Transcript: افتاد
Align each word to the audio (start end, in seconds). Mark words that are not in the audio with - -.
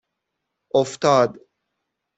افتاد 0.73 1.39